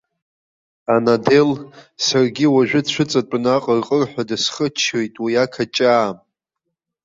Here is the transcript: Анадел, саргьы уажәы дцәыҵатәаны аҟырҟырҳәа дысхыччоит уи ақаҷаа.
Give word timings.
Анадел, 0.93 1.49
саргьы 2.05 2.45
уажәы 2.53 2.81
дцәыҵатәаны 2.85 3.49
аҟырҟырҳәа 3.55 4.23
дысхыччоит 4.29 5.15
уи 5.23 5.33
ақаҷаа. 5.43 6.09